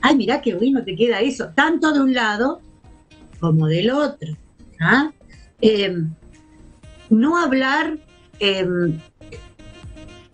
[0.00, 1.50] ¡Ay, mira qué bueno te queda eso!
[1.54, 2.62] Tanto de un lado
[3.38, 4.36] como del otro.
[4.80, 5.12] ¿ah?
[5.60, 6.14] Em,
[7.10, 7.98] no hablar
[8.38, 8.98] em,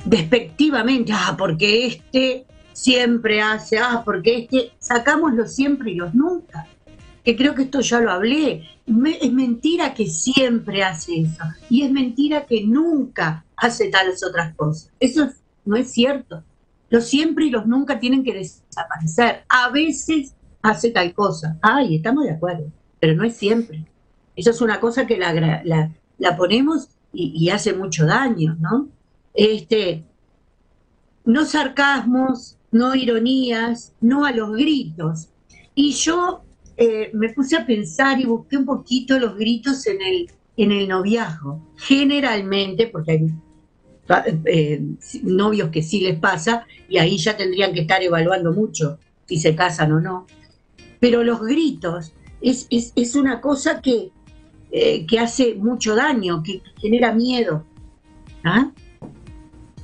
[0.05, 6.67] despectivamente, ah, porque este siempre hace, ah, porque este, sacamos los siempre y los nunca.
[7.25, 8.69] Que creo que esto ya lo hablé.
[9.21, 11.45] es mentira que siempre hace eso.
[11.71, 14.91] Y es mentira que nunca hace tales otras cosas.
[14.99, 15.29] Eso
[15.65, 16.43] no es cierto.
[16.91, 19.45] Los siempre y los nunca tienen que desaparecer.
[19.49, 21.57] A veces hace tal cosa.
[21.63, 23.85] Ay, estamos de acuerdo pero no es siempre.
[24.37, 25.33] Eso es una cosa que la,
[25.65, 28.91] la, ponemos y, hace mucho daño, ¿no?
[29.35, 30.05] Este,
[31.25, 35.31] no sarcasmos, no ironías, no a los gritos.
[35.75, 36.45] Y yo
[36.77, 40.87] eh, me puse a pensar y busqué un poquito los gritos en el, en el
[40.87, 41.73] noviazgo.
[41.79, 44.81] Generalmente, porque hay eh,
[45.25, 49.57] novios que sí les pasa y ahí ya tendrían que estar evaluando mucho si se
[49.57, 50.29] casan o no.
[51.01, 52.13] Pero los gritos
[52.43, 54.11] es, una cosa que,
[54.71, 57.65] eh, que, hace mucho daño, que, genera miedo.
[58.45, 58.71] ¿ah?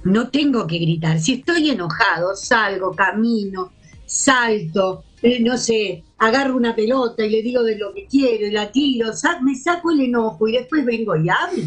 [0.04, 1.20] No tengo que gritar.
[1.20, 3.72] Si estoy enojado, salgo, camino,
[4.06, 8.50] salto, eh, no sé, agarro una pelota y le digo de lo que quiero y
[8.50, 9.10] la tiro,
[9.42, 11.64] me saco el enojo y después vengo y hablo.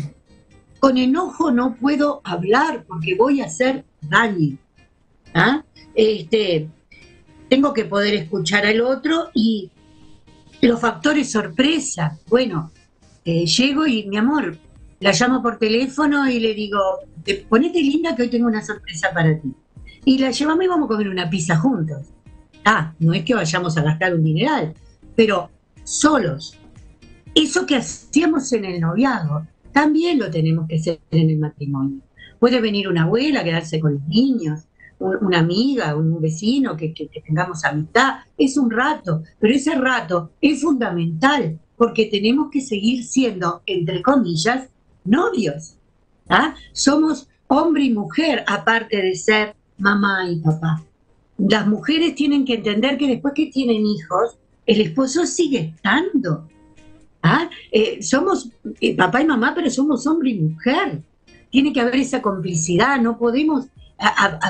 [0.80, 4.58] Con enojo no puedo hablar porque voy a hacer daño.
[5.34, 5.64] ¿ah?
[5.94, 6.70] Este,
[7.50, 9.70] tengo que poder escuchar al otro y
[10.62, 12.18] los factores sorpresa.
[12.28, 12.72] Bueno,
[13.26, 14.58] eh, llego y mi amor,
[15.00, 16.80] la llamo por teléfono y le digo,
[17.50, 19.54] ponete linda que hoy tengo una sorpresa para ti.
[20.06, 22.08] Y la llevamos y vamos a comer una pizza juntos.
[22.66, 24.74] Ah, no es que vayamos a gastar un dineral,
[25.16, 25.50] pero
[25.84, 26.58] solos.
[27.34, 32.02] Eso que hacíamos en el noviazgo, también lo tenemos que hacer en el matrimonio.
[32.40, 34.62] Puede venir una abuela a quedarse con los niños,
[35.02, 36.94] una amiga, un vecino, que,
[37.26, 38.20] tengamos amistad.
[38.38, 44.70] Es un rato, pero ese rato es fundamental porque tenemos que seguir siendo, entre comillas,
[45.04, 45.76] novios.
[46.30, 46.54] ¿ah?
[46.74, 50.84] Somos hombre y mujer, aparte de ser mamá y papá.
[51.38, 54.38] Las mujeres tienen que entender que después que tienen hijos,
[54.68, 56.48] el esposo sigue estando.
[57.24, 57.50] ¿ah?
[57.72, 61.02] Eh, somos eh, papá y mamá, pero somos hombre y mujer.
[61.50, 63.66] Tiene que haber esa complicidad, no podemos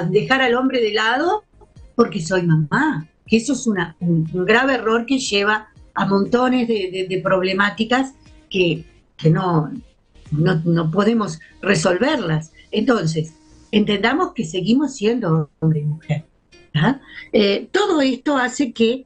[0.10, 1.44] dejar al hombre de lado
[1.96, 7.22] porque soy mamá, que eso es una, un, grave error que lleva a montones de,
[7.24, 8.14] problemáticas
[8.50, 8.86] que,
[9.30, 9.72] no,
[10.32, 12.54] no, podemos resolverlas.
[12.72, 13.34] Entonces,
[13.72, 16.26] entendamos que seguimos siendo hombre y mujer.
[16.74, 17.00] ¿ah?
[17.34, 19.06] Eh, todo esto hace que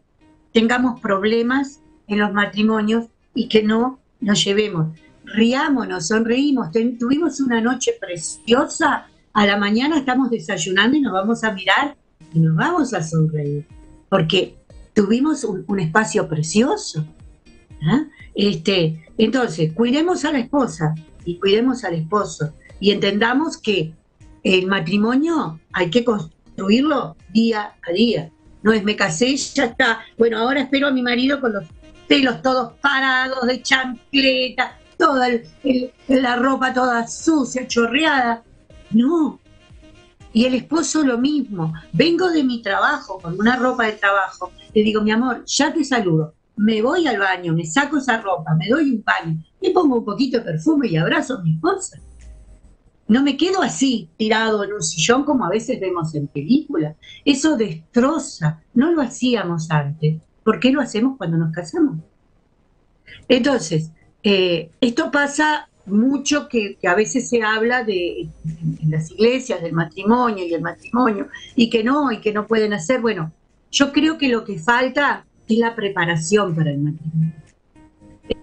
[0.53, 4.97] tengamos problemas en los matrimonios y que no nos llevemos.
[5.25, 11.52] Riámonos, sonreímos, tuvimos una noche preciosa a la mañana estamos desayunando y nos vamos a
[11.52, 11.98] mirar
[12.34, 13.67] y nos vamos a sonreír,
[14.10, 14.56] porque
[14.93, 17.06] tuvimos un, espacio precioso.
[17.84, 18.06] ¿ah?
[18.34, 20.95] Este, entonces, cuidemos a la esposa
[21.26, 23.93] y cuidemos al esposo y entendamos que
[24.43, 28.32] el matrimonio hay que construirlo día a día.
[28.63, 30.00] No es me casé, ya está.
[30.17, 31.65] Bueno, ahora espero a mi marido con los
[32.08, 35.28] pelos todos parados, de chancleta, toda
[36.08, 38.41] la ropa toda sucia, chorreada.
[38.95, 39.39] No.
[40.31, 41.73] Y el esposo lo mismo.
[41.91, 44.51] Vengo de mi trabajo con una ropa de trabajo.
[44.73, 46.34] Le digo, mi amor, ya te saludo.
[46.55, 50.05] Me voy al baño, me saco esa ropa, me doy un baño, y pongo un
[50.05, 51.99] poquito de perfume y abrazo a mi esposa.
[53.10, 56.95] No me quedo así, tirado en un sillón como a veces vemos en películas.
[57.25, 58.62] Eso destroza.
[58.73, 60.21] No lo hacíamos antes.
[60.43, 61.97] ¿Por qué lo hacemos cuando nos casamos?
[63.27, 63.91] Entonces,
[64.23, 68.28] eh, esto pasa mucho que, a veces se habla de
[68.82, 72.74] en las iglesias del matrimonio y el matrimonio y que no y que no pueden
[72.74, 73.02] hacer.
[73.02, 73.32] Bueno
[73.71, 77.34] yo creo que lo que falta es la preparación para el matrimonio.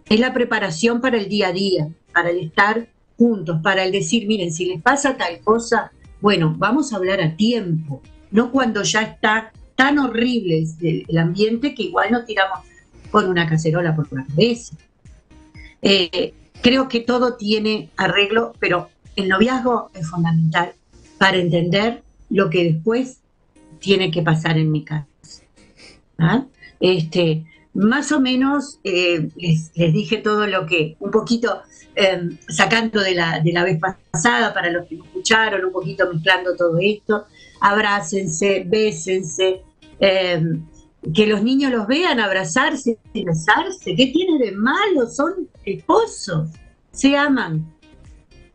[0.09, 4.27] Es la preparación para el día a día para el estar juntos para el decir
[4.27, 9.03] miren si les pasa tal cosa bueno vamos a hablar a tiempo no cuando ya
[9.03, 12.61] está tan horrible el, ambiente que igual nos tiramos
[13.11, 14.77] con una cacerola por la cabeza.
[15.83, 20.73] Eh, Creo que todo tiene arreglo, pero el noviazgo es fundamental
[21.19, 23.19] para entender lo que después
[23.81, 25.07] tiene que pasar en mi casa.
[26.19, 26.47] ¿Ah?
[26.79, 27.45] Este,
[27.75, 31.63] más o menos eh, les, dije todo lo que, un poquito
[31.95, 36.13] em, sacando de la, de la vez pasada para los que me escucharon, un poquito
[36.13, 37.27] mezclando todo esto.
[37.61, 39.63] Abrácense, bésense,
[39.99, 40.65] em,
[41.13, 43.97] que los niños los vean abrazarse y besarse.
[43.97, 45.09] ¿Qué tiene de malo?
[45.09, 46.51] Son esposos,
[46.91, 47.73] se aman.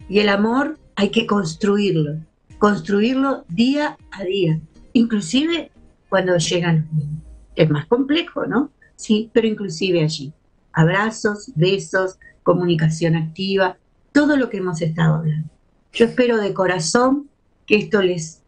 [0.10, 2.20] Y el amor hay que construirlo,
[2.60, 4.60] construirlo día a día,
[4.94, 5.72] inclusive
[6.10, 7.24] cuando llegan los niños.
[7.56, 8.72] Es más complejo, ¿no?
[8.96, 10.34] Sí, pero inclusive allí.
[10.74, 13.78] Abrazos, besos, comunicación activa,
[14.12, 15.50] todo lo que hemos estado hablando.
[15.92, 17.30] Yo espero de corazón
[17.66, 18.44] que esto les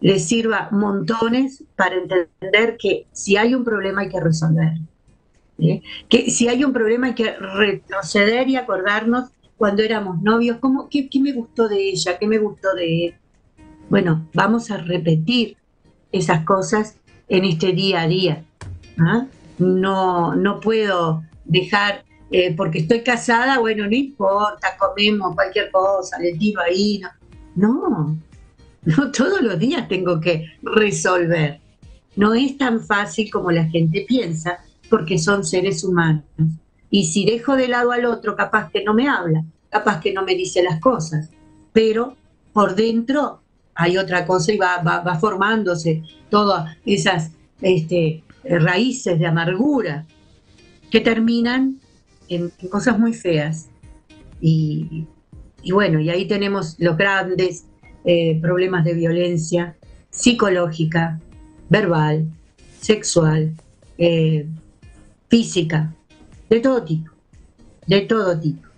[0.00, 4.20] les sirva montones para entender que si hay un problema hay que
[6.08, 11.08] Que si hay un problema hay que retroceder y acordarnos cuando éramos novios, ¿cómo, qué,
[11.20, 12.18] me gustó de ella?
[12.18, 13.14] ¿Qué me gustó de él?
[13.90, 15.56] Bueno, vamos a repetir
[16.12, 16.96] esas cosas
[17.28, 18.44] en este día a día.
[18.98, 19.26] ¿ah?
[19.58, 26.34] No, no puedo dejar, eh, porque estoy casada, bueno, no importa, comemos cualquier cosa, le
[26.38, 27.02] tiro ahí.
[27.54, 28.16] no,
[28.82, 31.60] no todos los días tengo que resolver.
[32.16, 34.58] No es tan fácil como la gente piensa,
[34.90, 36.24] porque son seres humanos.
[36.90, 40.24] Y si dejo de lado al otro, capaz que no me habla, capaz que no
[40.24, 41.30] me dice las cosas,
[41.72, 42.16] pero
[42.52, 43.40] por dentro
[43.74, 47.30] hay otra cosa y va, va, formándose todas esas
[47.62, 50.04] este, raíces de amargura
[50.90, 51.78] que terminan
[52.28, 53.68] en, cosas muy feas.
[54.40, 55.06] y,
[55.72, 57.66] bueno, y ahí tenemos los grandes
[58.04, 59.76] eh, problemas de violencia
[60.08, 61.20] psicológica,
[61.68, 62.26] verbal,
[62.80, 63.52] sexual,
[63.98, 64.46] eh,
[65.30, 65.94] física,
[66.50, 67.10] de todo tipo,
[67.86, 68.68] de todo tipo,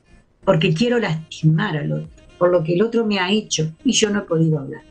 [0.44, 4.10] porque quiero lastimar al otro, por lo que el otro me ha hecho y yo
[4.10, 4.82] no he podido hablar.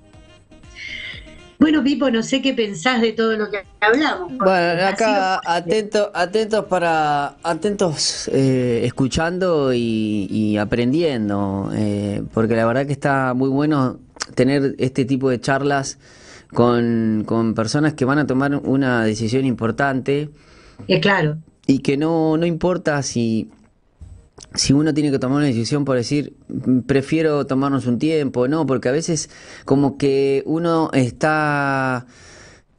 [1.59, 4.35] Bueno, Pipo, no sé qué pensás de todo lo que hablamos.
[4.35, 12.93] Bueno, acá atentos, atentos para, atentos eh, escuchando y, aprendiendo, eh, porque la verdad que
[12.93, 13.99] está muy bueno
[14.33, 15.99] tener este tipo de charlas
[16.51, 20.31] con, con personas que van a tomar una decisión importante.
[20.87, 21.37] Es claro.
[21.67, 23.49] Y que no, no importa si
[24.53, 26.33] si uno tiene que tomar una decisión por decir,
[26.85, 29.29] prefiero tomarnos un tiempo, no, porque a veces
[29.65, 32.05] como que uno está,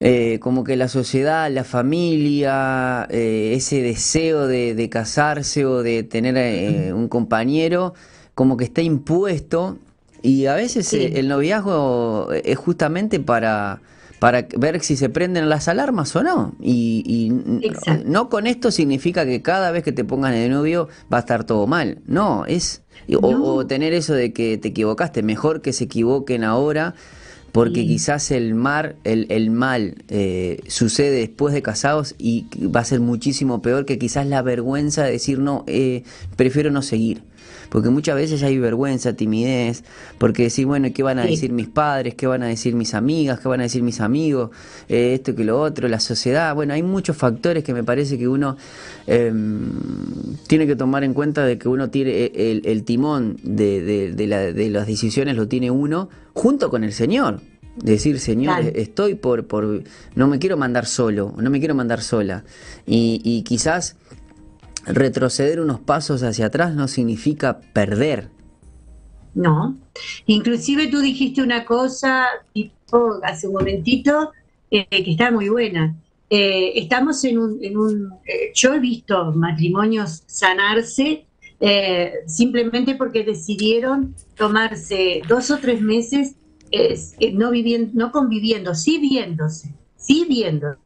[0.01, 6.37] eh, como que la sociedad, la familia, eh, ese deseo de, casarse o de tener
[6.37, 7.95] eh, un compañero,
[8.35, 9.79] como que está impuesto
[10.23, 13.81] y a veces el noviazgo es justamente para
[14.23, 16.55] para ver si se prenden las alarmas o no.
[16.61, 17.33] Y,
[18.07, 21.43] no con esto significa que cada vez que te pongan de novio va a estar
[21.43, 21.99] todo mal.
[22.07, 22.83] No, es...
[23.21, 26.95] O, tener eso de que te equivocaste, mejor que se equivoquen ahora,
[27.51, 32.85] porque quizás el mar, el, el mal eh, sucede después de casados y va a
[32.85, 36.05] ser muchísimo peor que quizás la vergüenza de decir no, eh,
[36.37, 37.25] prefiero no seguir
[37.73, 39.83] porque muchas veces hay vergüenza, timidez,
[40.19, 42.15] porque decir, bueno, ¿qué van a decir mis padres?
[42.15, 43.41] ¿Qué van a decir mis amigas?
[43.41, 44.51] ¿Qué van a decir mis amigos?
[44.91, 46.55] Eh, esto que lo otro, la sociedad.
[46.55, 48.59] Bueno, hay muchos factores que me parece que uno
[49.07, 49.71] em,
[50.49, 54.87] tiene que tomar en cuenta de que uno tiene eh, el, timón de, de, las
[54.87, 57.41] decisiones, lo tiene uno junto con el Señor
[57.77, 59.83] decir, Señor, estoy por, por,
[60.15, 62.45] no me quiero mandar solo, no me quiero mandar sola.
[62.85, 63.97] Y, y quizás
[64.87, 68.29] retroceder unos pasos hacia atrás no significa perder.
[69.35, 69.79] No,
[70.27, 74.33] inclusive tú dijiste una cosa tipo, hace un momentito
[74.71, 75.97] eh, que está muy buena.
[76.29, 81.27] Eh, estamos en un, en un eh, yo he visto matrimonios sanarse
[82.27, 86.35] simplemente porque decidieron tomarse dos o tres meses
[87.35, 87.53] no
[87.92, 90.81] no conviviendo, sí viéndose, sí viéndose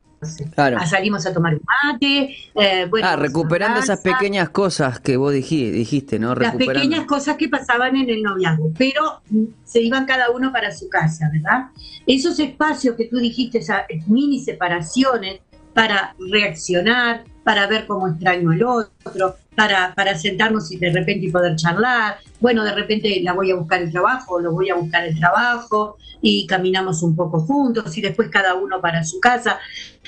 [0.55, 0.79] Claro.
[0.81, 2.37] Ah, salimos a tomar mate.
[2.55, 6.35] Eh, ah, recuperando esas pequeñas cosas que vos dijiste, ¿no?
[6.35, 9.21] Las pequeñas cosas que pasaban en el noviazgo, pero
[9.65, 11.67] se iban cada uno para su casa, ¿verdad?
[12.07, 15.41] Esos espacios que tú dijiste, esas mini separaciones
[15.77, 21.55] para reaccionar, para ver cómo extraño el otro, para, para sentarnos y de repente poder
[21.57, 22.17] charlar.
[22.41, 25.99] Bueno, de repente la voy a buscar el trabajo, lo voy a buscar el trabajo
[26.23, 29.59] y caminamos un poco juntos y después cada uno para su casa.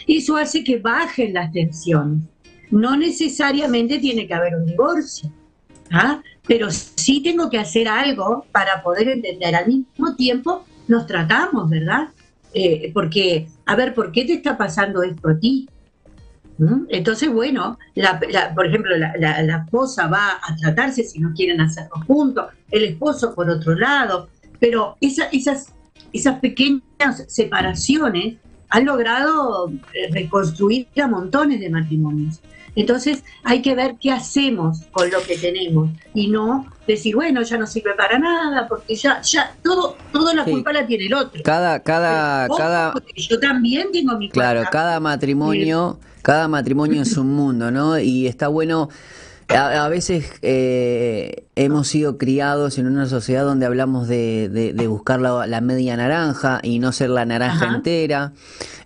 [0.06, 2.22] Eso hace que bajen las tensiones.
[2.70, 5.30] No necesariamente tiene que haber un divorcio,
[5.92, 6.22] ¿ah?
[6.46, 9.54] pero sí tengo que hacer algo para poder entender.
[9.54, 12.08] Al mismo tiempo nos tratamos, ¿verdad?
[12.60, 15.68] Eh, porque, a ver, ¿por qué te está pasando esto a ti?
[16.58, 16.86] ¿Mm?
[16.88, 17.78] Entonces, bueno,
[18.56, 23.48] por ejemplo, la, esposa va a tratarse si no quieren hacerlo juntos, el esposo por
[23.48, 25.72] otro lado, pero esas,
[26.12, 28.38] esas pequeñas separaciones
[28.70, 32.40] han logrado eh, reconstruir a montones de matrimonios.
[32.78, 37.58] Entonces hay que ver qué hacemos con lo que tenemos y no decir, bueno, ya
[37.58, 41.42] no sirve para nada, porque ya, ya, todo, toda la culpa la tiene el otro.
[41.42, 42.94] Cada, cada, cada.
[43.16, 47.98] Yo también tengo mi Claro, cada matrimonio, cada matrimonio es un mundo, ¿no?
[47.98, 48.88] Y está bueno.
[49.48, 55.60] A, veces eh, hemos sido criados en una sociedad donde hablamos de, de, buscar la,
[55.62, 58.34] media naranja y no ser la naranja entera.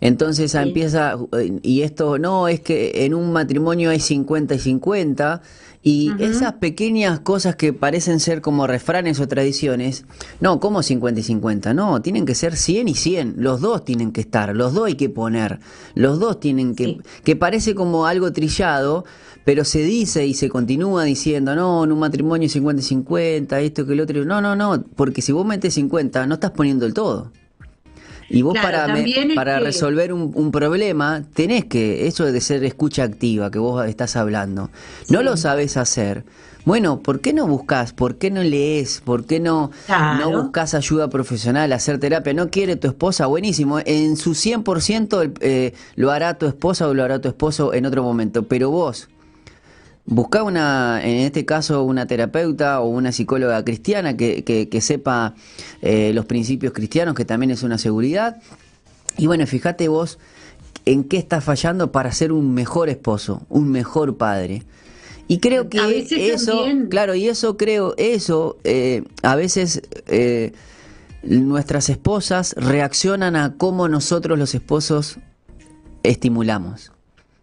[0.01, 1.17] Entonces empieza,
[1.63, 5.43] y esto no, es que en un matrimonio hay 50 y 50.
[5.85, 10.05] Y esas pequeñas cosas que parecen ser como refranes o tradiciones,
[10.41, 14.13] no, como 50 y 50, no, tienen que ser 100 y 100, los dos tienen
[14.13, 15.59] que estar, los dos hay que poner,
[15.97, 19.05] los dos tienen que, que parece como algo trillado,
[19.45, 23.87] pero se dice y se continúa diciendo, no, en un matrimonio 50 y 50, esto
[23.87, 26.95] que el otro, no, no, no, porque si vos metes 50, no estás poniendo el
[26.95, 27.33] todo.
[28.29, 28.87] Y vos para,
[29.35, 34.71] para resolver un, problema tenés que, eso de ser escucha activa que vos estás hablando,
[35.11, 36.25] no lo sabes hacer.
[36.65, 37.93] Bueno, ¿por qué no buscas?
[37.93, 39.03] ¿Por qué no lees?
[39.05, 42.33] ¿Por qué no, no buscas ayuda profesional, hacer terapia?
[42.33, 43.27] ¿No quiere tu esposa?
[43.27, 43.81] Buenísimo.
[43.85, 48.05] En su 100% eh, lo hará tu esposa o lo hará tu esposo en otro
[48.05, 48.45] momento.
[48.45, 49.09] Pero vos,
[50.05, 55.35] busca una, en este caso, una terapeuta o una psicóloga cristiana que, que, sepa
[55.81, 58.41] eh, los principios cristianos, que también es una seguridad.
[59.17, 60.19] Y bueno, fíjate vos
[60.85, 64.65] en qué estás fallando para ser un mejor esposo, un mejor padre.
[65.29, 70.53] Y creo que eso, claro, y eso creo, eso eh, a veces eh,
[71.23, 75.19] nuestras esposas reaccionan a cómo nosotros los esposos
[76.03, 76.92] estimulamos.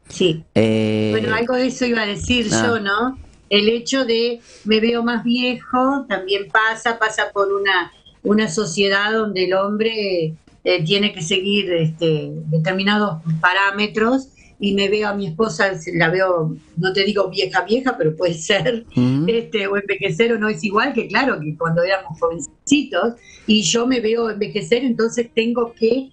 [0.10, 0.43] Sí.
[0.55, 2.64] Eh, bueno, algo de eso iba a decir ah.
[2.66, 3.18] yo, ¿no?
[3.49, 7.91] El hecho de me veo más viejo también pasa, pasa por una,
[8.22, 14.30] una sociedad donde el hombre eh, tiene que seguir este, determinados parámetros
[14.60, 18.34] y me veo a mi esposa, la veo, no te digo vieja, vieja, pero puede
[18.34, 18.86] ser,
[19.28, 23.14] este, o envejecer o no es igual que claro que cuando éramos jovencitos,
[23.47, 26.12] y yo me veo envejecer, entonces tengo que eh,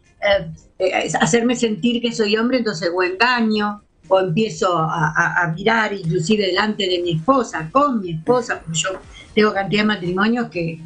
[0.79, 6.89] eh, hacerme sentir que soy hombre, entonces o engaño, o empiezo a, mirar inclusive delante
[6.89, 8.91] de mi esposa, con mi esposa, porque yo
[9.35, 10.81] tengo cantidad de matrimonios que,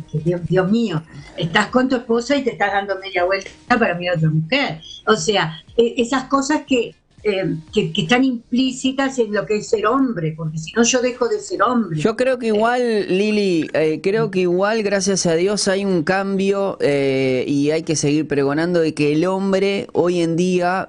[0.48, 1.02] Dios, mío,
[1.36, 4.80] estás con tu esposa y te estás dando media vuelta para mirar a otra mujer.
[5.06, 9.86] O sea, e, esas cosas que eh, que, están implícitas en lo que es ser
[9.86, 12.00] hombre, porque si no yo dejo de ser hombre.
[12.00, 16.78] Yo creo que igual, Lili, eh, creo que igual, gracias a Dios, hay un cambio
[16.80, 20.88] eh, y hay que seguir pregonando de que el hombre hoy en día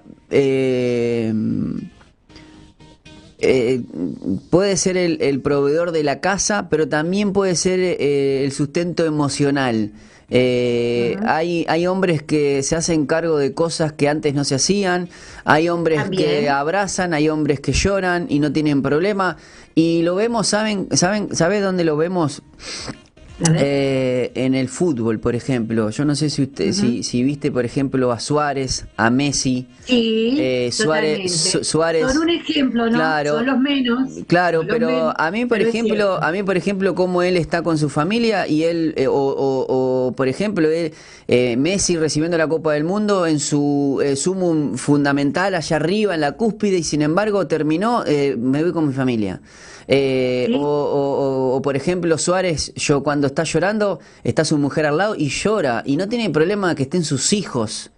[4.50, 9.92] puede ser el, proveedor de la casa, pero también puede ser el sustento emocional.
[10.34, 15.10] Eh, hay, hay hombres que se hacen cargo de cosas que antes no se hacían,
[15.44, 19.36] hay hombres que abrazan, hay hombres que lloran y no tienen problema.
[19.76, 20.88] Y lo vemos, ¿saben?
[20.94, 21.36] ¿Saben?
[21.36, 22.42] ¿Sabes dónde lo vemos?
[23.56, 27.66] Eh, en el fútbol, por ejemplo, yo no sé si usted, si, si, viste, por
[27.66, 29.68] ejemplo, a Suárez, a Messi.
[29.86, 32.12] Sí, eh, Suárez, Suárez.
[32.12, 32.92] Son un ejemplo, ¿no?
[32.92, 34.10] Claro, Son los menos.
[34.28, 37.90] Claro, pero a mí, por ejemplo, a mí, por ejemplo, cómo él está con su
[37.90, 40.94] familia y él, eh, o, o, por ejemplo, él,
[41.28, 46.34] eh, Messi recibiendo la Copa del Mundo en su sumo fundamental allá arriba, en la
[46.34, 48.04] cúspide, y sin embargo terminó,
[48.38, 49.42] me voy con mi familia.
[49.88, 55.30] Eh, o, por ejemplo, Suárez, yo cuando está llorando, está su mujer al lado y
[55.30, 57.92] llora y no tiene problema que estén sus hijos.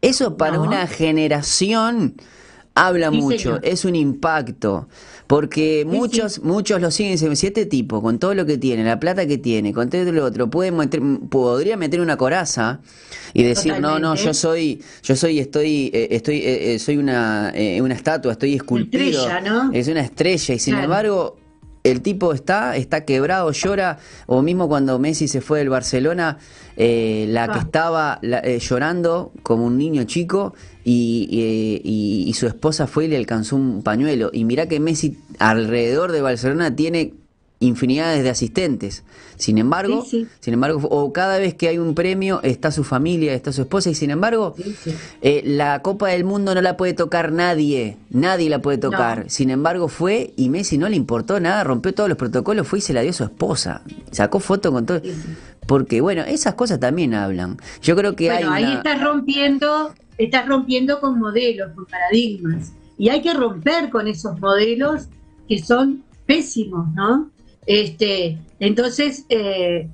[0.00, 2.16] Eso para una generación
[2.74, 4.88] habla mucho, es un impacto.
[5.26, 9.00] Porque muchos, muchos lo siguen diciendo, si este tipo, con todo lo que tiene, la
[9.00, 12.80] plata que tiene, con todo lo otro, puede meter, podría meter una coraza
[13.34, 17.52] y decir, no, no, yo soy, yo soy, estoy, eh, estoy, eh, eh, soy una,
[17.80, 19.26] una estatua, estoy esculpido.
[19.72, 21.36] Es una estrella, y sin embargo,
[21.90, 26.38] el tipo está, está quebrado, llora, o mismo cuando Messi se fue del Barcelona,
[26.76, 27.62] la que ah.
[27.62, 34.30] estaba llorando como un niño chico y, su esposa fue y le alcanzó un pañuelo.
[34.32, 37.14] Y mirá que Messi alrededor de Barcelona tiene
[37.60, 39.04] infinidades de asistentes.
[39.36, 43.52] Sin embargo, sin embargo, o cada vez que hay un premio está su familia, está
[43.52, 44.54] su esposa y sin embargo,
[45.22, 49.24] eh, la Copa del Mundo no la puede tocar nadie, nadie la puede tocar.
[49.28, 52.82] Sin embargo, fue y Messi no le importó nada, rompió todos los protocolos, fue y
[52.82, 55.02] se la dio a su esposa, sacó foto con todo.
[55.66, 57.58] Porque bueno, esas cosas también hablan.
[57.82, 62.72] Yo creo que bueno, hay ahí está rompiendo estás rompiendo con modelos, con paradigmas.
[62.98, 65.08] Y hay que romper con esos modelos
[65.48, 67.30] que son pésimos, ¿no?
[67.66, 69.88] Este, entonces, eh,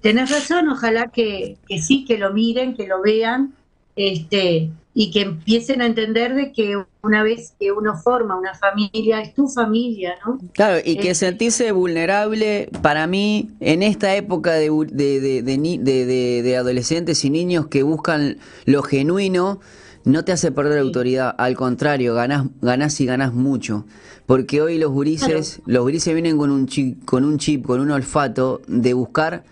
[0.00, 3.54] tenés razón, ojalá que, que, sí, que lo miren, que lo vean,
[3.96, 9.20] este, y que empiecen a entender de que una vez que uno forma una familia,
[9.20, 10.38] es tu familia, ¿no?
[10.52, 16.56] Claro, y que este sentirse vulnerable, para mí, en esta época de, de, de, de
[16.56, 19.60] adolescentes y niños que buscan lo genuino,
[20.04, 23.86] no te hace perder autoridad, al contrario, ganás, ganás y ganás mucho.
[24.26, 27.90] Porque hoy los gurises, los gurises vienen con un chip, con un chip, con un
[27.90, 29.44] olfato de buscar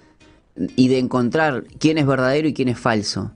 [0.76, 3.32] y de encontrar quién es verdadero y quién es falso.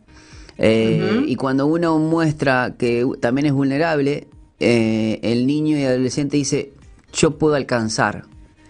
[0.58, 4.28] Eh, y cuando uno muestra que también es vulnerable,
[4.60, 6.72] eh, el niño y adolescente dice,
[7.12, 8.24] yo puedo alcanzar,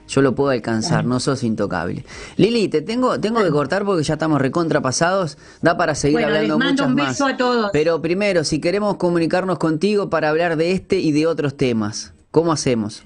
[0.09, 2.05] yo lo puedo alcanzar, no sos intocable.
[2.37, 6.65] Lili, te tengo, tengo que cortar porque ya estamos recontrapasados, da para seguir hablando les
[6.65, 7.71] mando un beso A todos.
[7.73, 12.53] Pero primero, si queremos comunicarnos contigo para hablar de este y de otros temas, ¿cómo
[12.53, 13.05] hacemos?